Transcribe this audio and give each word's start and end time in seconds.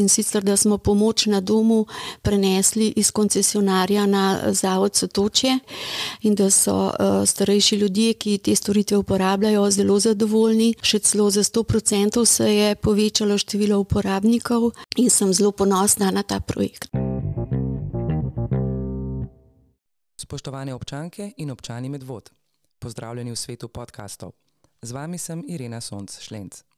in 0.00 0.08
sicer, 0.08 0.42
da 0.44 0.56
smo 0.56 0.78
pomoč 0.78 1.26
na 1.26 1.40
domu 1.40 1.86
prenesli 2.22 2.92
iz 2.96 3.10
koncesionarja 3.10 4.06
na 4.06 4.52
zavod 4.52 4.96
Sotočje 4.96 5.58
in 6.20 6.34
da 6.34 6.50
so 6.50 6.74
uh, 6.86 6.92
starejši 7.26 7.76
ljudje, 7.76 8.14
ki 8.14 8.38
te 8.38 8.56
storitve 8.56 8.96
uporabljajo, 8.96 9.70
zelo 9.70 9.98
zadovoljni. 10.00 10.74
Še 10.82 10.98
celo 10.98 11.30
za 11.30 11.44
100% 11.44 12.24
se 12.24 12.54
je 12.54 12.74
povečalo 12.74 13.38
število 13.38 13.78
uporabnikov 13.80 14.70
in 14.96 15.10
sem 15.10 15.32
zelo 15.32 15.52
ponosna 15.52 16.10
na 16.10 16.22
ta 16.22 16.40
projekt. 16.40 16.90
Spoštovane 20.16 20.74
občanke 20.74 21.32
in 21.36 21.50
občani 21.50 21.88
Medvod, 21.88 22.30
pozdravljeni 22.78 23.30
v 23.30 23.36
svetu 23.36 23.68
podkastov. 23.68 24.32
Z 24.82 24.92
vami 24.92 25.18
sem 25.18 25.44
Irena 25.48 25.80
Sonc 25.80 26.20
Šlenc. 26.20 26.69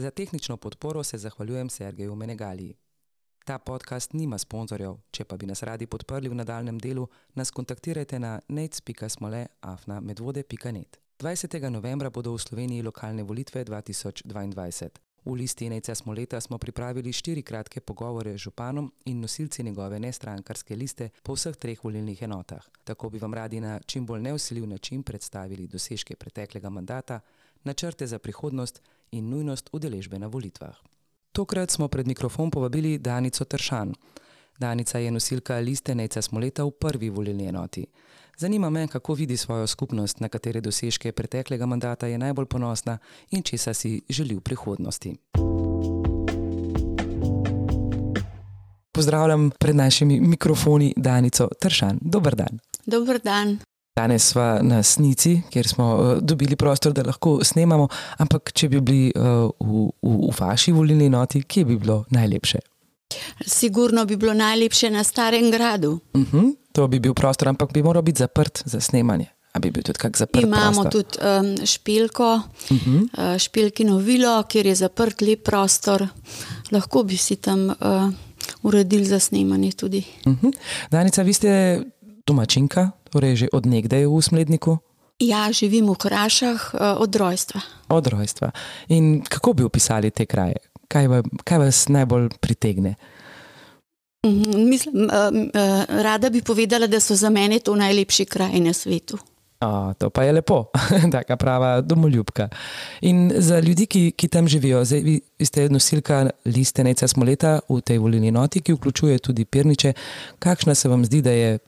Za 0.00 0.10
tehnično 0.10 0.56
podporo 0.56 1.04
se 1.04 1.18
zahvaljujem 1.18 1.70
Sergeju 1.70 2.14
Menegaliji. 2.14 2.74
Ta 3.44 3.58
podcast 3.58 4.12
nima 4.12 4.38
sponzorjev, 4.38 4.96
če 5.10 5.24
pa 5.24 5.36
bi 5.36 5.46
nas 5.46 5.62
radi 5.62 5.86
podprli 5.86 6.28
v 6.28 6.34
nadaljem 6.34 6.78
delu, 6.78 7.08
nas 7.34 7.50
kontaktirajte 7.50 8.18
na 8.18 8.40
nec.smole.afna.medvode.net. 8.48 10.98
20. 11.18 11.68
novembra 11.68 12.10
bodo 12.10 12.32
v 12.32 12.38
Sloveniji 12.38 12.82
lokalne 12.82 13.22
volitve 13.22 13.64
2022. 13.64 14.88
V 15.24 15.32
listi 15.36 15.68
Neca 15.68 15.94
Smoleta 15.94 16.40
smo 16.40 16.58
pripravili 16.58 17.12
štiri 17.12 17.42
kratke 17.42 17.80
pogovore 17.80 18.32
z 18.32 18.36
županom 18.46 18.92
in 19.04 19.20
nosilci 19.20 19.62
njegove 19.62 20.00
nestrankarske 20.00 20.76
liste 20.76 21.10
po 21.22 21.32
vseh 21.36 21.56
treh 21.56 21.84
volilnih 21.84 22.22
enotah. 22.22 22.68
Tako 22.84 23.10
bi 23.10 23.18
vam 23.18 23.34
radi 23.34 23.60
na 23.60 23.80
čim 23.86 24.06
bolj 24.06 24.22
neusiljiv 24.22 24.66
način 24.66 25.02
predstavili 25.02 25.68
dosežke 25.68 26.16
preteklega 26.16 26.70
mandata, 26.70 27.20
načrte 27.64 28.06
za 28.06 28.18
prihodnost 28.18 28.82
in 29.12 29.28
nujnost 29.28 29.70
udeležbe 29.72 30.18
na 30.18 30.26
volitvah. 30.26 30.76
Tokrat 31.32 31.70
smo 31.70 31.88
pred 31.88 32.06
mikrofon 32.06 32.50
povabili 32.50 32.98
Danico 32.98 33.44
Tršan. 33.44 33.94
Danica 34.58 34.98
je 34.98 35.10
nosilka 35.10 35.56
liste 35.56 35.94
Neca 35.94 36.22
Smoleta 36.22 36.64
v 36.64 36.70
prvi 36.70 37.08
volilni 37.08 37.46
enoti. 37.46 37.86
Zanima 38.38 38.70
me, 38.70 38.88
kako 38.88 39.14
vidi 39.14 39.36
svojo 39.36 39.66
skupnost, 39.66 40.20
na 40.20 40.28
katere 40.28 40.60
dosežke 40.60 41.12
preteklega 41.12 41.66
mandata 41.66 42.06
je 42.06 42.18
najbolj 42.18 42.46
ponosna 42.46 42.98
in 43.30 43.42
česa 43.42 43.74
si 43.74 44.00
želi 44.08 44.34
v 44.34 44.40
prihodnosti. 44.40 45.16
Pozdravljam 48.92 49.50
pred 49.58 49.76
našimi 49.76 50.20
mikrofoni 50.20 50.94
Danico 50.96 51.48
Tršan. 51.60 51.98
Dobr 52.00 52.34
dan. 52.34 52.58
Dobr 52.86 53.18
dan. 53.24 53.58
Danes 53.96 54.28
smo 54.28 54.58
na 54.62 54.82
Snici, 54.82 55.40
kjer 55.50 55.68
smo 55.68 55.94
uh, 55.94 56.18
dobili 56.22 56.56
prostor, 56.56 56.92
da 56.92 57.02
lahko 57.02 57.38
snemamo, 57.44 57.88
ampak 58.18 58.52
če 58.52 58.68
bi 58.68 58.80
bili 58.80 59.12
uh, 59.16 59.22
v, 59.60 59.88
v, 60.02 60.14
v 60.30 60.34
vaši 60.38 60.72
volilni 60.72 61.08
noti, 61.10 61.42
kje 61.42 61.64
bi 61.64 61.76
bilo 61.76 62.04
najlepše? 62.10 62.58
Sigurno 63.46 64.04
bi 64.06 64.16
bilo 64.16 64.34
najlepše 64.34 64.90
na 64.90 65.04
Starem 65.04 65.50
gradu. 65.50 65.98
Uh 66.14 66.20
mhm, 66.20 66.38
-huh, 66.38 66.54
to 66.72 66.88
bi 66.88 67.00
bil 67.00 67.14
prostor, 67.14 67.48
ampak 67.48 67.72
bi 67.72 67.82
moral 67.82 68.02
biti 68.02 68.18
zaprt 68.18 68.62
za 68.64 68.80
snemanje. 68.80 69.26
Bi 69.58 69.70
bil 69.70 69.82
tudi 69.82 69.98
kak 69.98 70.16
zaprt? 70.16 70.44
Imamo 70.44 70.82
prostor? 70.82 70.90
tudi 70.92 71.18
um, 71.26 71.66
špilko, 71.66 72.34
uh 72.34 72.42
-huh. 72.70 73.34
uh, 73.34 73.38
špilkino 73.38 73.96
vilo, 73.98 74.42
kjer 74.42 74.66
je 74.66 74.74
zaprt 74.74 75.20
lep 75.20 75.44
prostor. 75.44 76.06
Lahko 76.70 77.02
bi 77.02 77.16
si 77.16 77.36
tam 77.36 77.68
uh, 77.68 77.74
uredili 78.62 79.04
za 79.04 79.18
snemanje 79.18 79.72
tudi. 79.72 80.04
Uh 80.24 80.32
-huh. 80.32 80.52
Danica, 80.90 81.22
vi 81.22 81.32
ste 81.32 81.82
domačinka, 82.30 82.94
torej 83.10 83.44
že 83.44 83.46
odnegdaj 83.50 84.06
v 84.06 84.14
Smledniku? 84.22 84.78
Ja, 85.20 85.52
živim 85.52 85.90
v 85.92 86.00
Krašah 86.00 86.60
uh, 86.72 86.96
od 86.96 87.12
rojstva. 87.12 87.60
Od 87.92 88.04
rojstva. 88.06 88.54
In 88.88 89.20
kako 89.20 89.52
bi 89.52 89.66
opisali 89.68 90.08
te 90.14 90.24
kraje? 90.24 90.70
kaj, 90.90 91.06
kaj 91.44 91.58
vas 91.58 91.88
najbolj 91.88 92.28
pritegne? 92.40 92.94
Mhm, 94.26 94.68
mislim, 94.68 95.04
uh, 95.04 95.10
uh, 95.10 96.02
rada 96.02 96.30
bi 96.30 96.42
povedala, 96.42 96.86
da 96.86 97.00
so 97.00 97.16
za 97.16 97.30
mene 97.30 97.58
to 97.58 97.74
najlepši 97.76 98.24
kraj 98.24 98.60
na 98.60 98.72
svetu. 98.72 99.18
O, 99.60 99.94
to 99.98 100.10
pa 100.10 100.24
je 100.24 100.32
lepo, 100.32 100.64
tako 101.12 101.36
prava 101.36 101.80
domoljubka. 101.80 102.48
In 103.00 103.32
za 103.36 103.60
ljudi, 103.60 103.86
ki, 103.86 104.12
ki 104.16 104.28
tam 104.28 104.48
živijo, 104.48 104.84
zdaj 104.84 105.00
vi 105.00 105.20
ste 105.44 105.68
nosilka 105.68 106.30
liste 106.44 106.84
Neca 106.84 107.08
Smoleta 107.08 107.60
v 107.68 107.80
tej 107.80 107.98
volilni 107.98 108.30
noti, 108.30 108.60
ki 108.60 108.72
vključuje 108.72 109.18
tudi 109.18 109.44
Pirniče. 109.44 109.92
Kakšna 110.38 110.74
se 110.74 110.88
vam 110.88 111.04
zdi, 111.04 111.22
da 111.22 111.30
je 111.30 111.58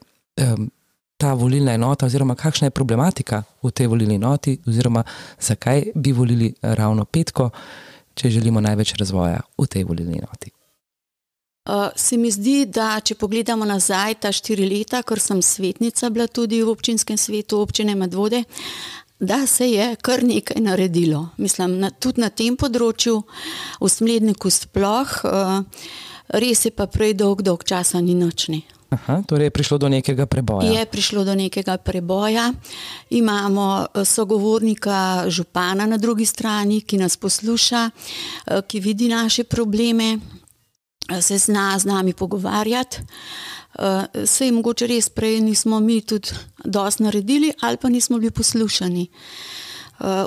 um, 0.40 0.70
ta 1.16 1.34
volilna 1.34 1.74
enota, 1.74 2.06
oziroma 2.06 2.34
kakšna 2.34 2.66
je 2.66 2.74
problematika 2.74 3.42
v 3.62 3.70
tej 3.70 3.86
volilni 3.86 4.18
noti, 4.18 4.58
oziroma 4.66 5.04
zakaj 5.40 5.92
bi 5.94 6.12
volili 6.12 6.54
ravno 6.62 7.04
petko? 7.04 7.50
če 8.14 8.30
želimo 8.30 8.60
največ 8.60 8.94
razvoja 9.00 9.40
v 9.58 9.66
tej 9.66 9.86
volilni 9.88 10.20
noti? 10.20 10.52
Uh, 11.62 11.94
se 11.96 12.16
mi 12.18 12.30
zdi, 12.30 12.64
da 12.66 12.96
če 13.04 13.14
pogledamo 13.14 13.66
nazaj 13.68 14.16
ta 14.24 14.32
štiri 14.34 14.66
leta, 14.66 15.02
ker 15.06 15.20
sem 15.22 15.38
svetnica 15.42 16.10
bila 16.10 16.26
tudi 16.26 16.58
v 16.62 16.72
občinskem 16.72 17.18
svetu 17.18 17.60
občine 17.62 17.94
Medvode, 17.94 18.42
da 19.22 19.44
se 19.46 19.68
je 19.70 19.92
kar 20.02 20.24
nekaj 20.26 20.58
naredilo. 20.58 21.28
Mislim, 21.38 21.78
na, 21.78 21.92
tudi 21.94 22.24
na 22.24 22.32
tem 22.34 22.56
področju, 22.58 23.20
v 23.78 23.90
smledniku 23.94 24.50
sploh, 24.50 25.14
uh, 25.22 25.86
res 26.34 26.66
je 26.66 26.74
pa 26.74 26.88
prej 26.90 27.14
dolg, 27.22 27.46
dolg 27.46 27.62
časa 27.62 28.02
ni 28.02 28.18
nočni. 28.18 28.64
Aha, 28.92 29.22
torej 29.24 29.48
je 29.48 29.56
prišlo 29.56 29.78
do 29.78 29.88
nekega 29.88 30.26
preboja. 30.28 30.68
Je 30.68 30.84
prišlo 30.86 31.24
do 31.24 31.32
nekega 31.32 31.80
preboja. 31.80 32.52
Imamo 33.10 33.86
eh, 33.88 34.04
sogovornika, 34.04 35.24
župana 35.32 35.86
na 35.86 35.96
drugi 35.96 36.26
strani, 36.28 36.82
ki 36.84 37.00
nas 37.00 37.16
posluša, 37.16 37.90
eh, 37.90 38.60
ki 38.68 38.80
vidi 38.80 39.08
naše 39.08 39.44
probleme, 39.44 40.18
eh, 41.08 41.22
se 41.22 41.38
zna 41.38 41.78
z 41.78 41.84
nami 41.84 42.12
pogovarjati. 42.12 43.00
Se 44.24 44.44
je 44.44 44.52
mogoče 44.52 44.86
res 44.86 45.08
prej 45.08 45.40
nismo 45.40 45.80
mi 45.80 46.02
tudi 46.04 46.28
dosti 46.64 47.02
naredili, 47.02 47.52
ali 47.60 47.76
pa 47.76 47.88
nismo 47.88 48.18
bili 48.18 48.30
poslušani. 48.30 49.06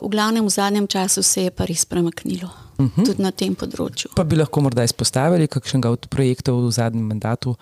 V 0.02 0.09
glavnem 0.09 0.46
v 0.46 0.50
zadnjem 0.50 0.88
času 0.88 1.22
se 1.24 1.44
je 1.44 1.52
pa 1.52 1.66
res 1.70 1.86
premaknilo. 1.86 2.65
Uh 2.78 2.86
mhm. 2.86 3.02
-huh. 3.02 3.06
Tudi 3.06 3.22
na 3.22 3.31
tem 3.31 3.56
področju. 3.56 4.09
Pa 4.16 4.24
bi 4.24 4.36
lahko 4.36 4.62
morda 4.62 4.84
izpostavili 4.84 5.47
kakšnega 5.47 5.90
od 5.90 6.08
projektov 6.08 6.66
v 6.68 6.72
zadnjem 6.72 7.06
mandatu? 7.08 7.56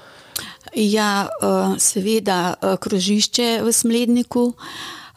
Ja, 0.76 1.30
eh, 1.30 1.80
seveda 1.80 2.56
eh, 2.62 2.78
krožišče 2.78 3.62
v 3.64 3.74
Smledniku. 3.74 4.54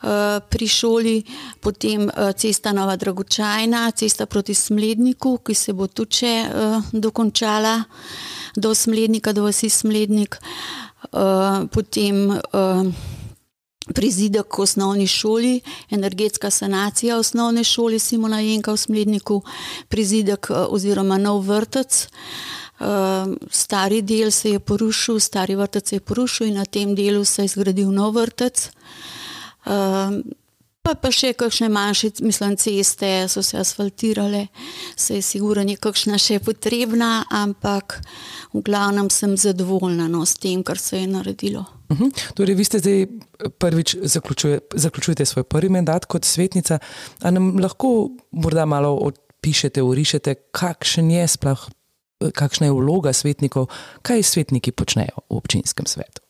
Eh, 0.04 0.40
pri 0.48 0.68
šoli, 0.68 1.24
potem 1.60 2.10
cesta 2.36 2.72
Nova 2.72 2.96
Dragočajna, 2.96 3.90
cesta 3.90 4.26
proti 4.26 4.54
Smledniku, 4.54 5.38
ki 5.38 5.54
se 5.54 5.72
bo 5.72 5.86
tudi 5.86 6.16
še 6.16 6.34
dokončala 6.92 7.84
do 8.56 8.74
Smlednika, 8.74 9.32
do 9.32 9.42
vasi 9.42 9.68
Smlednik, 9.68 10.36
potem 11.72 12.38
prizidek 13.94 14.58
v 14.58 14.62
osnovni 14.62 15.06
šoli, 15.06 15.60
energetska 15.90 16.50
sanacija 16.50 17.18
osnovne 17.18 17.64
šole 17.64 17.98
Simona 17.98 18.40
Jenka 18.40 18.72
v 18.72 18.76
Smledniku, 18.76 19.42
prizidek 19.88 20.50
oziroma 20.50 21.18
nov 21.18 21.46
vrtec. 21.46 22.08
Ehm, 22.80 23.36
stari 23.50 24.02
del 24.02 24.30
se 24.30 24.50
je 24.50 24.58
porušil, 24.58 25.20
stari 25.20 25.54
vrtec 25.54 25.88
se 25.88 25.96
je 25.96 26.00
porušil 26.00 26.46
in 26.46 26.54
na 26.54 26.64
tem 26.64 26.94
delu 26.94 27.24
se 27.24 27.42
je 27.42 27.48
zgradil 27.48 27.92
nov 27.92 28.14
vrtec. 28.14 28.70
Ehm, 29.66 30.20
pa, 30.82 30.94
pa 30.94 31.10
še 31.10 31.32
kakšne 31.32 31.68
manjše, 31.68 32.10
mislim, 32.20 32.56
ceste 32.56 33.28
so 33.28 33.42
se 33.42 33.58
asfaltirale, 33.58 34.46
se 34.96 35.14
je 35.14 35.22
sigurno 35.22 35.64
nekakšna 35.64 36.18
še 36.18 36.38
potrebna, 36.38 37.24
ampak 37.30 38.00
v 38.52 38.62
glavnem 38.62 39.10
sem 39.10 39.36
zadovoljna 39.36 40.08
no, 40.08 40.26
s 40.26 40.36
tem, 40.38 40.62
kar 40.62 40.78
se 40.78 41.00
je 41.00 41.06
naredilo. 41.06 41.75
Uh 41.88 41.96
mhm. 41.96 42.04
-huh. 42.04 42.32
Torej, 42.34 42.54
vi 42.54 42.64
ste 42.64 42.78
zdaj 42.78 43.06
prvič 43.58 43.96
zaključuje, 44.02 44.60
zaključujete 44.74 45.24
svoj 45.24 45.44
prvi 45.44 45.68
mandat 45.68 46.04
kot 46.04 46.24
svetnica. 46.24 46.78
Ali 47.20 47.34
nam 47.34 47.58
lahko 47.58 48.10
morda 48.30 48.64
malo 48.64 48.98
opišete, 49.02 49.82
urišete, 49.82 50.34
kakšen 50.50 51.10
je 51.10 51.28
sploh 51.28 51.68
kakšna 52.32 52.66
je 52.66 52.72
vloga 52.72 53.12
svetnikov, 53.12 53.68
kaj 54.02 54.22
svetniki 54.22 54.72
počnejo 54.72 55.24
v 55.28 55.36
občinskem 55.36 55.86
svetu. 55.86 56.22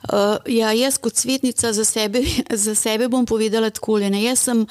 Uh, 0.00 0.38
ja, 0.48 0.72
jaz 0.72 0.96
kot 0.98 1.16
svetnica 1.16 1.72
za 1.72 1.84
sebe, 1.84 2.22
za 2.66 2.74
sebe 2.74 3.08
bom 3.08 3.26
povedala 3.26 3.70
tako: 3.70 3.98
jaz 3.98 4.38
sem 4.38 4.66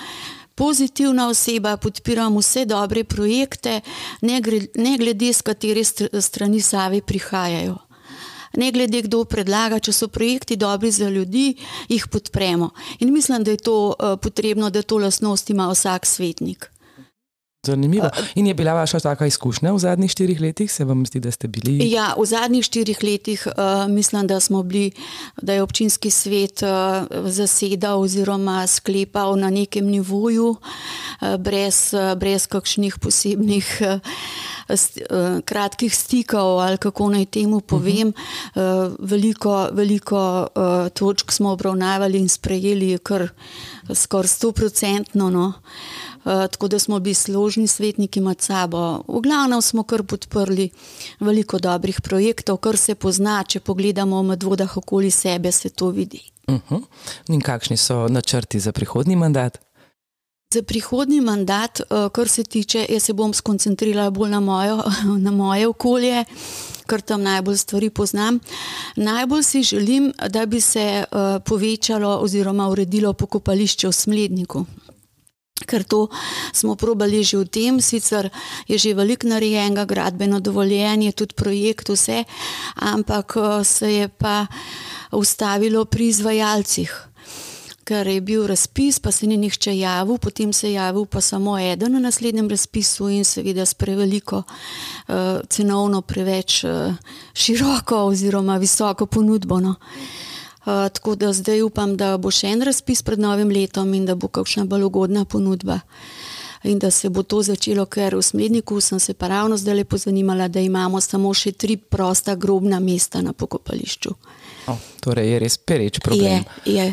pozitivna 0.55 1.29
oseba, 1.29 1.77
podpiram 1.77 2.37
vse 2.37 2.65
dobre 2.65 3.03
projekte, 3.03 3.81
ne, 4.21 4.41
gre, 4.41 4.65
ne 4.75 4.97
glede 4.97 5.33
z 5.33 5.41
katere 5.41 5.83
strani 6.21 6.61
save 6.61 7.01
prihajajo. 7.01 7.77
Ne 8.57 8.71
glede, 8.71 9.01
kdo 9.01 9.23
predlaga, 9.25 9.79
če 9.79 9.93
so 9.93 10.07
projekti 10.07 10.55
dobri 10.55 10.91
za 10.91 11.09
ljudi, 11.09 11.55
jih 11.89 12.07
podpremo. 12.07 12.69
In 12.99 13.13
mislim, 13.13 13.43
da 13.43 13.51
je 13.51 13.57
to 13.57 13.77
uh, 13.93 14.17
potrebno, 14.21 14.69
da 14.69 14.81
to 14.81 14.97
lasnost 14.97 15.49
ima 15.49 15.69
vsak 15.69 16.05
svetnik. 16.05 16.71
Zanimivo. 17.67 18.09
In 18.35 18.47
je 18.47 18.53
bila 18.53 18.73
vaša 18.73 18.99
taka 18.99 19.25
izkušnja 19.25 19.73
v 19.73 19.79
zadnjih 19.79 20.11
štirih 20.11 20.41
letih, 20.41 20.71
se 20.71 20.85
vam 20.85 21.05
zdi, 21.05 21.19
da 21.19 21.31
ste 21.31 21.47
bili? 21.47 21.91
Ja, 21.91 22.13
v 22.17 22.23
zadnjih 22.25 22.63
štirih 22.63 23.03
letih 23.03 23.47
uh, 23.47 23.91
mislim, 23.91 24.27
da 24.27 24.39
smo 24.39 24.63
bili, 24.63 24.91
da 25.41 25.53
je 25.53 25.63
občinski 25.63 26.09
svet 26.09 26.63
uh, 26.63 27.03
zasedal 27.27 27.99
oziroma 28.01 28.67
sklepal 28.67 29.35
na 29.35 29.49
nekem 29.49 29.85
nivoju, 29.91 30.55
uh, 30.55 31.35
brez, 31.35 31.91
uh, 31.93 32.15
brez 32.15 32.47
kakšnih 32.47 32.95
posebnih. 32.99 33.81
Uh, 33.81 33.99
Kratkih 35.45 35.95
stikov, 35.95 36.59
ali 36.61 36.77
kako 36.77 37.07
naj 37.09 37.25
temu 37.25 37.59
povem, 37.59 38.07
uh 38.07 38.13
-huh. 38.55 38.95
veliko, 38.99 39.69
veliko 39.71 40.47
točk 40.93 41.31
smo 41.31 41.51
obravnavali 41.51 42.17
in 42.17 42.29
sprejeli, 42.29 42.97
kar 42.97 43.29
skoraj 43.93 44.27
stoprocentno. 44.27 45.29
No. 45.29 45.53
Eh, 45.53 46.08
tako 46.29 46.67
da 46.67 46.79
smo 46.79 46.99
bili 46.99 47.13
složni 47.13 47.67
svetniki 47.67 48.21
med 48.21 48.41
sabo. 48.41 49.03
V 49.07 49.21
glavnem 49.21 49.61
smo 49.61 49.83
kar 49.83 50.03
podprli 50.03 50.69
veliko 51.19 51.59
dobrih 51.59 52.01
projektov, 52.01 52.57
kar 52.57 52.77
se 52.77 52.95
pozna, 52.95 53.43
če 53.43 53.59
pogledamo 53.59 54.21
v 54.21 54.27
medvodah 54.33 54.77
okoli 54.77 55.11
sebe, 55.11 55.51
se 55.51 55.69
to 55.69 55.89
vidi. 55.89 56.21
Uh 56.47 56.59
-huh. 56.69 56.83
In 57.27 57.41
kakšni 57.41 57.77
so 57.77 58.07
načrti 58.07 58.59
za 58.59 58.71
prihodni 58.71 59.15
mandat? 59.15 59.57
Za 60.53 60.63
prihodni 60.63 61.21
mandat, 61.21 61.79
eh, 61.79 62.09
kar 62.11 62.27
se 62.27 62.43
tiče, 62.43 62.85
jaz 62.89 63.03
se 63.03 63.13
bom 63.13 63.33
skoncentrirala 63.33 64.09
bolj 64.09 64.29
na, 64.29 64.39
mojo, 64.39 64.83
na 65.25 65.31
moje 65.31 65.67
okolje, 65.67 66.25
ker 66.87 67.01
tam 67.01 67.21
najbolj 67.21 67.57
stvari 67.57 67.89
poznam. 67.89 68.39
Najbolj 68.95 69.43
si 69.43 69.63
želim, 69.63 70.13
da 70.29 70.45
bi 70.45 70.61
se 70.61 70.79
eh, 70.79 71.05
povečalo 71.45 72.17
oziroma 72.21 72.69
uredilo 72.69 73.13
pokopališče 73.13 73.87
v 73.87 73.91
Smledniku 73.91 74.65
ker 75.69 75.85
to 75.85 76.07
smo 76.53 76.73
probali 76.75 77.21
že 77.23 77.37
v 77.37 77.45
tem, 77.45 77.77
sicer 77.81 78.29
je 78.65 78.77
že 78.81 78.97
veliko 78.97 79.29
narejenega, 79.29 79.85
gradbeno 79.85 80.39
dovoljenje, 80.41 81.13
tudi 81.13 81.37
projekt, 81.37 81.93
vse, 81.93 82.25
ampak 82.75 83.37
eh, 83.37 83.63
se 83.63 83.93
je 83.93 84.07
pa 84.09 84.47
ustavilo 85.11 85.85
pri 85.85 86.09
izvajalcih. 86.09 87.05
Ker 87.89 88.05
je 88.05 88.21
bil 88.21 88.45
razpis, 88.45 88.99
pa 89.01 89.09
se 89.11 89.25
ni 89.25 89.37
nihče 89.37 89.73
javil, 89.73 90.19
potem 90.21 90.53
se 90.53 90.67
je 90.67 90.73
javil 90.77 91.05
pa 91.09 91.21
samo 91.21 91.57
eden 91.57 91.97
na 91.97 91.99
naslednjem 91.99 92.49
razpisu 92.49 93.09
in 93.09 93.25
seveda 93.25 93.65
s 93.65 93.73
preveliko, 93.73 94.43
uh, 94.45 95.41
cenovno 95.49 96.01
preveč 96.01 96.63
uh, 96.63 96.93
široko 97.33 98.03
oziroma 98.13 98.59
visoko 98.61 99.09
ponudbo. 99.09 99.57
No. 99.59 99.75
Uh, 100.69 100.89
tako 100.89 101.15
da 101.15 101.33
zdaj 101.33 101.61
upam, 101.61 101.95
da 101.97 102.17
bo 102.17 102.29
še 102.31 102.51
en 102.53 102.61
razpis 102.61 103.01
pred 103.01 103.19
novim 103.19 103.49
letom 103.49 103.93
in 103.97 104.05
da 104.05 104.13
bo 104.15 104.27
kakšna 104.27 104.67
bolj 104.69 104.85
ugodna 104.89 105.23
ponudba. 105.25 105.79
In 106.63 106.79
da 106.79 106.91
se 106.91 107.09
bo 107.09 107.23
to 107.23 107.39
začelo, 107.41 107.85
ker 107.87 108.17
v 108.19 108.21
Smedniku 108.21 108.81
sem 108.83 108.99
se 108.99 109.13
pa 109.13 109.29
ravno 109.31 109.57
zdaj 109.57 109.79
lepo 109.79 109.97
zanimala, 109.97 110.49
da 110.51 110.59
imamo 110.59 110.99
samo 111.01 111.31
še 111.33 111.53
tri 111.55 111.77
prosta 111.77 112.35
grobna 112.35 112.81
mesta 112.83 113.21
na 113.23 113.33
pokopališču. 113.33 114.11
O, 114.67 114.75
torej 114.99 115.31
je 115.31 115.39
res 115.39 115.57
pereč 115.57 116.01
problem. 116.03 116.43
Je, 116.65 116.75
je. 116.75 116.91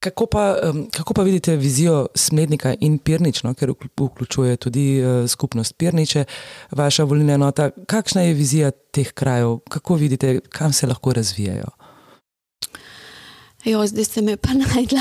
Kako 0.00 0.26
pa, 0.32 0.44
kako 0.96 1.14
pa 1.14 1.22
vidite 1.28 1.56
vizijo 1.56 2.06
Smednika 2.14 2.74
in 2.80 2.98
Pirnično, 2.98 3.54
ker 3.54 3.74
vključuje 4.00 4.56
tudi 4.56 4.86
skupnost 5.28 5.76
Pirniče, 5.76 6.24
vaša 6.72 7.04
volilna 7.04 7.36
enota? 7.36 7.70
Kakšna 7.86 8.22
je 8.22 8.34
vizija 8.34 8.70
teh 8.70 9.12
krajev, 9.12 9.58
kako 9.68 9.94
vidite, 10.00 10.38
kam 10.48 10.72
se 10.72 10.86
lahko 10.86 11.12
razvijajo? 11.12 11.75
Jo, 13.66 13.86
zdaj 13.86 14.04
ste 14.04 14.22
me 14.22 14.36
pa 14.36 14.54
najdla. 14.62 15.00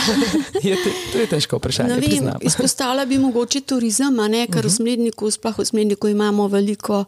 je, 0.64 0.78
to 1.14 1.18
je 1.18 1.28
težko 1.30 1.58
vprašanje. 1.58 2.02
Izpostavila 2.42 3.06
bi 3.06 3.20
mogoče 3.22 3.62
turizem, 3.62 4.16
ne, 4.16 4.48
ker 4.48 4.58
uh 4.58 4.62
-huh. 4.62 4.62
v 4.62 4.66
mhm. 4.66 4.76
Smledniku, 4.76 5.32
sploh 5.32 5.60
v 5.60 5.66
Smledniku, 5.66 6.08
imamo 6.08 6.48
veliko, 6.48 7.06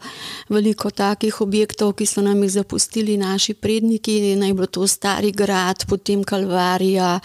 veliko 0.50 0.90
takih 0.90 1.42
objektov, 1.42 1.94
ki 1.94 2.06
so 2.06 2.22
nam 2.22 2.44
jih 2.44 2.52
zapustili 2.52 3.18
naši 3.18 3.54
predniki. 3.54 4.36
Naj 4.36 4.54
bo 4.54 4.66
to 4.66 4.88
stari 4.88 5.32
grad, 5.32 5.86
potem 5.90 6.24
Kalvarija, 6.24 7.20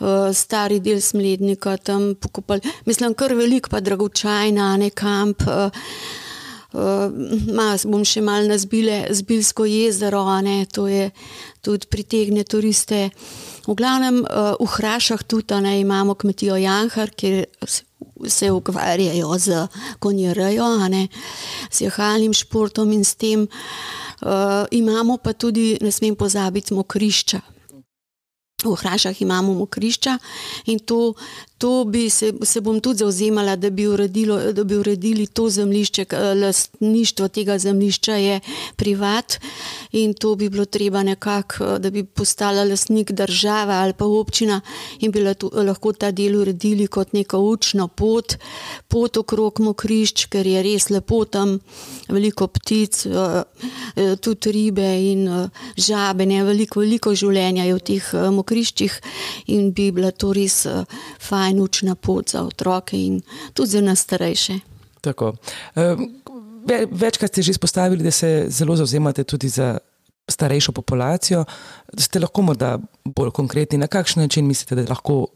uh, 0.00 0.06
stari 0.34 0.80
del 0.80 1.00
Smlednika, 1.00 1.76
tam 1.76 2.14
pokopali. 2.14 2.60
Mislim, 2.84 3.14
kar 3.14 3.34
velik, 3.34 3.68
pa 3.68 3.80
dragočajna, 3.80 4.76
ne 4.76 4.90
kamp. 4.90 5.42
Uh, 6.70 7.10
bom 7.90 8.04
še 8.06 8.22
malo 8.22 8.46
na 8.46 8.54
Zbilsko 8.54 9.64
jezero, 9.66 10.22
ne, 10.46 10.62
to 10.70 10.86
je 10.86 11.10
tudi 11.66 11.90
pritegne 11.90 12.44
turiste. 12.46 13.10
V 13.66 13.74
glavnem 13.74 14.22
uh, 14.22 14.54
v 14.54 14.68
Hrašah 14.70 15.26
tudi 15.26 15.58
ne, 15.58 15.80
imamo 15.82 16.14
kmetijo 16.14 16.54
Janhar, 16.56 17.10
kjer 17.10 17.44
se 18.26 18.50
ukvarjajo 18.50 19.38
z 19.38 19.66
konjerejo, 19.98 20.68
z 21.70 21.80
jahalnim 21.80 22.32
športom 22.32 22.92
in 22.92 23.04
s 23.04 23.14
tem. 23.14 23.48
Uh, 24.22 24.68
imamo 24.70 25.16
pa 25.18 25.32
tudi, 25.32 25.78
ne 25.80 25.90
smem 25.90 26.14
pozabiti, 26.14 26.74
mokrišča. 26.74 27.40
V 28.62 28.76
Hrašah 28.76 29.16
imamo 29.22 29.54
mokrišča 29.54 30.18
in 30.68 30.78
to, 30.78 31.14
to 31.60 31.84
bi 31.84 32.10
se, 32.10 32.32
se 32.42 32.60
bom 32.60 32.80
tudi 32.80 33.02
zauzemala, 33.04 33.56
da 33.56 33.70
bi, 33.70 33.84
uredilo, 33.86 34.38
da 34.52 34.64
bi 34.64 34.78
uredili 34.80 35.26
to 35.26 35.50
zemljišče. 35.50 36.04
Lastništvo 36.42 37.28
tega 37.28 37.58
zemljišča 37.58 38.14
je 38.14 38.40
privat 38.76 39.36
in 39.92 40.14
to 40.14 40.34
bi 40.34 40.48
bilo 40.48 40.64
treba 40.64 41.02
nekako, 41.02 41.78
da 41.78 41.90
bi 41.90 42.04
postala 42.04 42.64
lastnik 42.64 43.12
država 43.12 43.74
ali 43.74 43.92
pa 43.92 44.04
občina 44.04 44.60
in 45.00 45.12
bi 45.12 45.20
lahko 45.52 45.92
ta 45.92 46.10
del 46.10 46.40
uredili 46.40 46.86
kot 46.86 47.12
neko 47.12 47.38
učno 47.38 47.88
pot, 47.88 48.34
pot 48.88 49.16
okrog 49.16 49.60
mokrišč, 49.60 50.26
ker 50.32 50.46
je 50.46 50.62
res 50.62 50.88
lepo 50.90 51.24
tam, 51.24 51.58
veliko 52.08 52.46
ptic, 52.46 53.04
eh, 53.06 53.42
eh, 53.96 54.16
tudi 54.16 54.52
ribe 54.52 54.88
in 55.12 55.28
eh, 55.28 55.48
žabe, 55.76 56.26
ne, 56.26 56.40
veliko, 56.44 56.80
veliko 56.80 57.14
življenja 57.14 57.68
je 57.68 57.74
v 57.74 57.84
teh 57.92 58.10
mokriščih 58.32 58.98
in 59.52 59.72
bi 59.76 59.90
bila 59.92 60.10
to 60.10 60.32
res 60.32 60.62
fajn 61.18 61.49
fajn 61.50 61.60
učna 61.60 61.94
pot 61.94 62.30
za 62.30 62.42
otroke 62.42 62.96
in 62.96 63.20
tudi 63.54 63.70
za 63.70 63.80
nas 63.80 64.00
starejše. 64.00 64.60
Tako. 65.00 65.34
Večkrat 66.90 67.30
ste 67.30 67.42
že 67.42 67.50
izpostavili, 67.50 68.04
da 68.04 68.10
se 68.10 68.46
zelo 68.48 68.76
zauzemate 68.76 69.24
tudi 69.24 69.48
za 69.48 69.78
starejšo 70.28 70.72
populacijo. 70.72 71.44
Ste 71.98 72.20
lahko 72.20 72.42
morda 72.42 72.78
bolj 73.04 73.30
konkretni, 73.30 73.78
na 73.78 73.86
kakšen 73.86 74.22
način 74.22 74.46
mislite, 74.46 74.74
da 74.74 74.88
lahko 74.88 75.26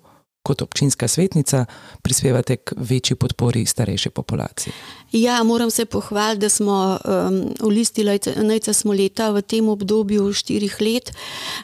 kot 0.45 0.63
občinska 0.63 1.09
svetnica 1.09 1.65
prispevate 2.03 2.57
k 2.57 2.73
večji 2.77 3.17
podpori 3.17 3.67
starejše 3.67 4.11
populacije? 4.11 4.73
Ja, 5.13 5.43
moram 5.43 5.71
se 5.71 5.85
pohvaliti, 5.85 6.41
da 6.41 6.49
smo 6.49 6.99
um, 7.05 7.55
v 7.61 7.69
listi 7.69 8.05
Najca 8.37 8.73
smo 8.73 8.93
leta 8.93 9.31
v 9.31 9.43
tem 9.43 9.69
obdobju 9.69 10.33
štirih 10.33 10.77
let 10.81 11.13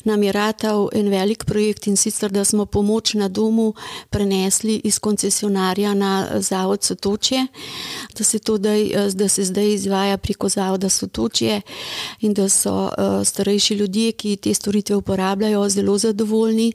nam 0.05 0.23
je 0.23 0.32
ratal 0.32 0.88
en 0.93 1.09
velik 1.09 1.44
projekt 1.44 1.87
in 1.87 1.97
sicer, 1.97 2.31
da 2.31 2.44
smo 2.44 2.67
pomoč 2.67 3.15
na 3.15 3.29
domu 3.29 3.75
prenesli 4.11 4.81
iz 4.85 4.99
koncesionarja 4.99 5.94
na 5.94 6.27
Zavod 6.41 6.82
Sotočje, 6.82 7.46
da 8.19 8.25
se, 8.25 8.39
to 8.39 8.58
daj, 8.58 9.10
da 9.13 9.29
se 9.29 9.44
zdaj 9.44 9.72
izvaja 9.72 10.19
preko 10.19 10.49
Zavoda 10.49 10.89
Sotočje 10.89 11.60
in 12.20 12.34
da 12.34 12.49
so 12.49 12.75
uh, 12.84 13.27
starejši 13.27 13.75
ljudje, 13.75 14.13
ki 14.13 14.37
te 14.37 14.55
storitve 14.55 14.96
uporabljajo, 14.96 15.69
zelo 15.69 15.99
zadovoljni, 15.99 16.72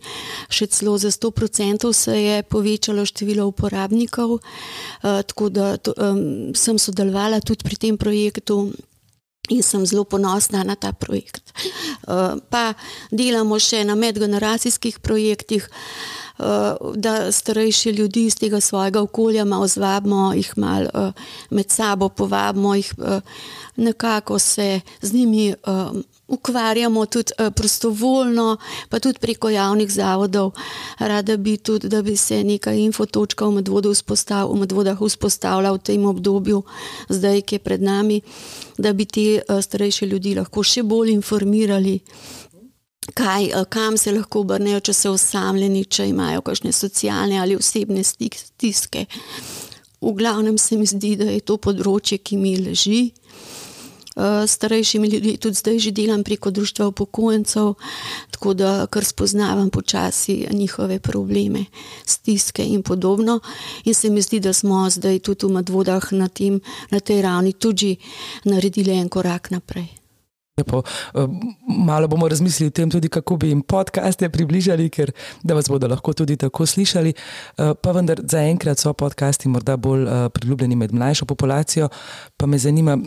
še 0.50 0.67
celo 0.67 0.97
za 0.97 1.12
100% 1.12 1.93
se 1.95 2.15
je 2.21 2.43
povečalo 2.43 3.05
število 3.07 3.47
uporabnikov, 3.47 4.37
uh, 4.37 4.41
tako 5.23 5.49
da 5.49 5.77
to, 5.77 5.93
um, 5.97 6.51
sem 6.55 6.79
sodelovala 6.79 7.39
tudi 7.39 7.63
pri 7.63 7.75
tem 7.75 7.97
projektu. 7.97 8.73
In 9.53 9.61
sem 9.61 9.83
zelo 9.85 10.07
ponosna 10.09 10.63
na 10.65 10.73
ta 10.73 10.89
projekt. 10.89 11.53
Uh, 12.09 12.41
pa 12.49 12.73
delamo 13.13 13.59
še 13.61 13.83
na 13.85 13.93
medgeneracijskih 13.93 14.97
projektih, 15.05 15.67
uh, 15.69 16.95
da 16.97 17.29
starejše 17.29 17.93
ljudi 17.93 18.25
iz 18.25 18.39
tega 18.41 18.57
svojega 18.57 19.03
okolja 19.05 19.45
malo 19.45 19.67
zvabimo, 19.69 20.33
jih 20.33 20.49
malo 20.57 21.13
med 21.53 21.69
sabo 21.69 22.09
povabimo, 22.09 22.73
jih 22.75 22.89
nekako 23.77 24.39
se 24.39 24.81
z 25.01 25.13
njimi 25.13 25.53
ukvarjamo 26.27 27.05
tudi 27.05 27.32
uh, 27.39 27.53
prostovoljno, 27.53 28.58
pa 28.89 29.00
tudi 29.00 29.20
preko 29.20 29.50
javnih 29.50 29.91
zavodov. 29.91 30.51
Rada 31.00 31.38
bi 31.38 31.58
tudi, 31.58 31.89
da 31.89 32.01
bi 32.01 32.17
se 32.17 32.44
neka 32.44 32.74
infotočka 32.74 33.46
v, 33.46 33.51
medvodu 33.51 33.91
vzpostav, 33.94 34.50
v 34.51 34.60
medvodah 34.60 35.01
vzpostavila 35.01 35.72
v 35.72 35.77
tem 35.77 36.05
obdobju, 36.05 36.63
zdaj, 37.10 37.41
ki 37.41 37.55
je 37.55 37.60
pred 37.60 37.82
nami, 37.82 38.22
da 38.77 38.94
bi 38.94 39.05
te 39.05 39.41
uh, 39.41 39.62
starejše 39.62 40.05
ljudi 40.05 40.36
lahko 40.36 40.63
še 40.63 40.84
bolj 40.84 41.13
informirali. 41.13 42.00
Kaj, 43.13 43.51
uh, 43.53 43.67
kam 43.70 43.98
se 43.98 44.12
lahko 44.12 44.41
obrnejo, 44.41 44.79
če 44.79 44.94
so 44.94 45.13
osamljeni, 45.13 45.86
če 45.86 46.10
imajo 46.10 46.41
kakšne 46.41 46.74
socialne 46.74 47.38
ali 47.38 47.55
osebne 47.55 48.03
stiske. 48.03 49.05
V 50.01 50.13
glavnem 50.13 50.58
se 50.58 50.77
mi 50.77 50.86
zdi, 50.86 51.15
da 51.17 51.29
je 51.29 51.46
to 51.46 51.58
področje, 51.62 52.17
ki 52.17 52.38
mi 52.38 52.58
leži. 52.58 53.03
uh, 53.13 53.54
starejšimi 54.48 55.07
ljudmi, 55.07 55.38
tudi 55.38 55.55
zdaj 55.55 55.79
že 55.79 55.91
delam 55.91 56.24
preko 56.24 56.51
društva 56.51 56.88
upokojencev, 56.88 57.74
tako 58.31 58.53
da 58.53 58.88
kar 58.88 59.03
spoznavam 59.05 59.69
počasi 59.69 60.48
njihove 60.51 61.00
probleme, 61.00 61.65
stiske 62.05 62.65
in 62.65 62.84
podobno. 62.84 63.39
In 63.84 63.93
se 63.93 64.10
mi 64.10 64.22
zdi, 64.22 64.39
da 64.39 64.53
smo 64.53 64.89
zdaj 64.89 65.19
tudi 65.19 65.45
v 65.45 65.50
Madvodah 65.50 66.12
na, 66.12 66.27
tem, 66.27 66.62
na 66.91 67.00
tej 67.00 67.22
ravni 67.22 67.53
tudi 67.53 67.95
naredili 68.43 68.91
en 68.91 69.10
korak 69.10 69.51
naprej. 69.51 70.05
Lepo. 70.57 70.84
Eh, 71.13 71.27
malo 71.67 72.07
bomo 72.07 72.27
razmislili 72.27 72.67
o 72.67 72.72
tem, 72.72 72.89
tudi 72.89 73.10
kako 73.10 73.36
bi 73.38 73.50
jim 73.50 73.62
podcaste 73.62 74.29
približali, 74.29 74.89
ker 74.89 75.12
da 75.43 75.53
vas 75.53 75.67
bodo 75.69 75.88
lahko 75.88 76.13
tudi 76.13 76.38
tako 76.38 76.65
slišali. 76.65 77.12
Eh, 77.12 77.74
pa 77.81 77.91
vendar 77.91 78.22
zaenkrat 78.24 78.79
so 78.79 78.93
podcasti 78.93 79.50
morda 79.50 79.75
bolj 79.77 80.07
eh, 80.07 80.29
priljubljeni 80.29 80.75
med 80.75 80.93
mlajšo 80.93 81.25
populacijo. 81.25 81.89
Pa 82.38 82.45
me 82.45 82.57
zanima, 82.57 82.98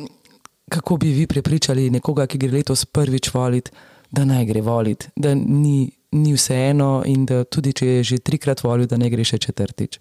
kako 0.69 0.97
bi 0.97 1.13
vi 1.13 1.27
prepričali 1.27 1.91
nekoga, 1.91 2.27
ki 2.27 2.39
gre 2.39 2.59
letos 2.59 2.85
prvič 2.85 3.33
voliti, 3.35 3.71
da 4.11 4.25
naj 4.25 4.45
gre 4.49 4.61
voliti, 4.65 5.09
da 5.17 5.35
ni, 5.35 5.91
ni 6.13 6.33
vseeno 6.33 7.03
in 7.07 7.27
da 7.27 7.45
tudi 7.45 7.73
če 7.73 7.87
je 7.87 8.05
že 8.05 8.19
trikrat 8.19 8.63
volil, 8.65 8.87
da 8.87 8.97
ne 8.97 9.11
gre 9.11 9.25
še 9.25 9.39
četrtič. 9.39 9.99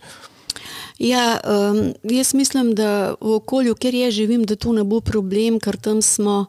Ja, 1.00 1.40
um, 1.44 1.94
jaz 2.04 2.34
mislim, 2.34 2.74
da 2.76 3.16
v 3.22 3.38
okolju, 3.38 3.76
kjer 3.76 3.94
jaz 3.94 4.14
živim, 4.14 4.46
da 4.46 4.56
to 4.56 4.74
ne 4.74 4.84
bo 4.84 5.02
problem, 5.02 5.60
ker 5.60 5.78
tam 5.78 6.02
smo. 6.02 6.46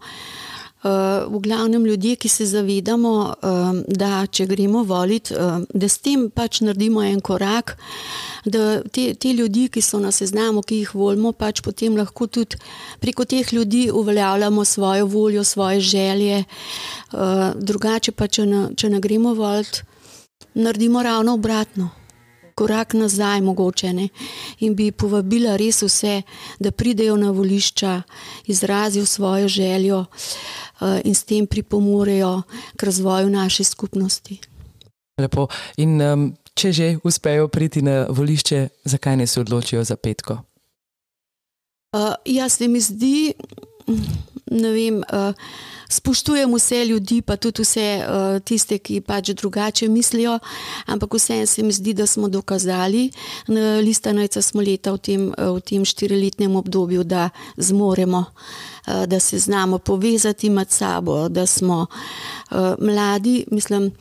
Uh, 0.78 0.90
v 1.34 1.40
glavnem 1.42 1.86
ljudje, 1.86 2.16
ki 2.16 2.28
se 2.28 2.46
zavedamo, 2.46 3.12
uh, 3.42 3.80
da 3.88 4.26
če 4.30 4.46
gremo 4.46 4.84
voliti, 4.86 5.34
uh, 5.34 5.64
da 5.74 5.88
s 5.88 5.98
tem 5.98 6.28
pač 6.30 6.60
naredimo 6.62 7.02
en 7.02 7.18
korak, 7.20 7.74
da 8.46 8.78
te, 8.86 9.08
te 9.18 9.32
ljudi, 9.34 9.66
ki 9.74 9.82
so 9.82 9.98
na 9.98 10.12
seznamu, 10.14 10.62
ki 10.62 10.78
jih 10.84 10.94
volimo, 10.94 11.32
pač 11.34 11.64
potem 11.66 11.98
lahko 11.98 12.30
tudi 12.30 12.62
preko 13.02 13.26
teh 13.26 13.50
ljudi 13.52 13.88
uveljavljamo 13.90 14.64
svojo 14.64 15.06
voljo, 15.06 15.44
svoje 15.44 15.80
želje. 15.80 16.44
Uh, 17.10 17.50
drugače 17.58 18.14
pa, 18.14 18.30
če 18.30 18.46
ne, 18.46 18.66
če 18.78 18.94
ne 18.94 19.02
gremo 19.02 19.34
voliti, 19.34 19.82
naredimo 20.54 21.02
ravno 21.02 21.34
obratno. 21.34 21.90
Korak 22.58 22.94
nazaj, 22.94 23.40
mogoče 23.40 23.92
ne. 23.92 24.08
In 24.66 24.74
bi 24.74 24.90
povabila 24.90 25.56
res 25.56 25.82
vse, 25.82 26.22
da 26.58 26.72
pridejo 26.74 27.16
na 27.16 27.30
volišča, 27.30 28.02
izrazijo 28.50 29.06
svojo 29.06 29.48
željo. 29.48 30.04
Eh, 30.78 31.00
in 31.04 31.14
s 31.14 31.24
tem 31.26 31.46
pripomorejo 31.46 32.42
k 32.76 32.82
razvoju 32.82 33.30
naše 33.30 33.64
skupnosti. 33.64 34.38
Lepo. 35.18 35.48
In 35.76 35.98
um, 36.02 36.36
če 36.54 36.72
že 36.72 36.86
uspejo 37.02 37.48
priti 37.48 37.82
na 37.82 38.06
volišče, 38.06 38.68
zakaj 38.84 39.16
ne 39.16 39.26
se 39.26 39.40
odločijo 39.40 39.84
za 39.84 39.96
petko? 39.96 40.38
Uh, 41.96 42.14
jaz 42.24 42.52
se 42.52 42.68
mi 42.68 42.80
zdi, 42.80 43.34
vem. 44.50 45.02
Uh, 45.12 45.34
spoštujem 45.88 46.54
vse 46.54 46.84
ljudi, 46.84 47.22
pa 47.22 47.36
tudi 47.36 47.62
vse 47.62 47.86
uh, 47.98 48.40
tiste, 48.44 48.78
ki 48.78 49.00
pač 49.00 49.30
drugače 49.30 49.88
mislijo, 49.88 50.38
ampak 50.86 51.14
vseeno 51.14 51.46
se 51.46 51.62
mi 51.62 51.72
zdi, 51.72 51.94
da 51.94 52.06
smo 52.06 52.28
dokazali 52.28 53.10
na 53.46 53.78
listanajca 53.80 54.42
smo 54.42 54.60
leta 54.60 54.92
v 54.92 54.98
tem, 54.98 55.28
uh, 55.28 55.56
v 55.56 55.60
tem 55.60 55.84
štiriletnem 55.84 56.56
obdobju, 56.56 57.04
da 57.04 57.30
zmoremo, 57.56 58.24
uh, 58.24 59.04
da 59.06 59.20
se 59.20 59.38
znamo 59.38 59.78
povezati 59.78 60.50
med 60.50 60.70
sabo, 60.70 61.28
da 61.28 61.46
smo 61.46 61.86
uh, 61.86 62.74
mladi, 62.78 63.44
mislim. 63.50 63.92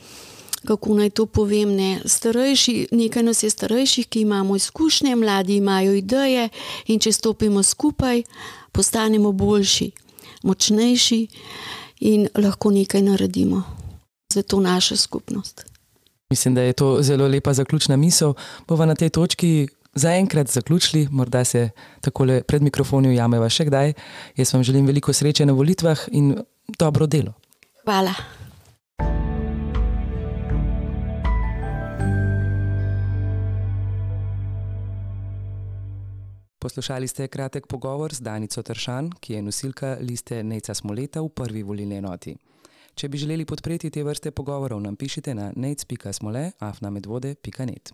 Kako 0.66 0.94
naj 0.94 1.10
to 1.10 1.26
povem? 1.26 1.70
Ne? 1.76 2.00
Starejši, 2.04 2.88
nekaj 2.90 3.22
nas 3.22 3.42
je 3.42 3.50
starejših, 3.50 4.06
ki 4.06 4.20
imamo 4.20 4.56
izkušnje, 4.56 5.14
mladi 5.16 5.56
imajo 5.56 5.94
ideje, 5.94 6.48
in 6.86 6.98
če 6.98 7.12
stopimo 7.12 7.62
skupaj, 7.62 8.22
postanemo 8.72 9.32
boljši, 9.32 9.90
močnejši 10.42 11.26
in 12.00 12.28
lahko 12.34 12.70
nekaj 12.70 13.02
naredimo 13.02 13.62
za 14.34 14.42
to 14.42 14.60
našo 14.60 14.96
skupnost. 14.96 15.64
Mislim, 16.30 16.54
da 16.54 16.62
je 16.62 16.72
to 16.72 17.02
zelo 17.02 17.28
lepa 17.28 17.52
zaključna 17.52 17.96
misel. 17.96 18.34
Bova 18.68 18.86
na 18.86 18.94
tej 18.94 19.08
točki 19.08 19.68
zaenkrat 19.94 20.50
zaključili, 20.50 21.08
morda 21.10 21.44
se 21.44 21.70
takole 22.00 22.42
pred 22.42 22.62
mikrofoni 22.62 23.08
ujameva 23.08 23.48
še 23.48 23.64
kdaj. 23.64 23.92
Jaz 24.36 24.54
vam 24.54 24.62
želim 24.62 24.86
veliko 24.86 25.12
sreče 25.12 25.46
na 25.46 25.52
volitvah 25.52 26.08
in 26.12 26.36
dobro 26.78 27.06
delo. 27.06 27.32
Hvala. 27.84 28.37
Poslušali 36.58 37.08
ste 37.08 37.28
kratek 37.28 37.66
pogovor 37.66 38.14
z 38.14 38.20
Danico 38.20 38.62
Tršan, 38.62 39.10
ki 39.20 39.32
je 39.32 39.42
nosilka 39.42 39.96
liste 40.00 40.42
Neca 40.42 40.74
Smoleta 40.74 41.22
v 41.22 41.28
prvi 41.28 41.62
volilni 41.62 41.96
enoti. 42.02 42.36
Če 42.94 43.08
bi 43.08 43.18
želeli 43.18 43.44
podpreti 43.46 43.90
te 43.94 44.02
vrste 44.02 44.30
pogovorov, 44.34 44.80
nam 44.82 44.96
pišite 44.96 45.34
na 45.34 45.52
nec.smole.afnamedvode.net. 45.54 47.92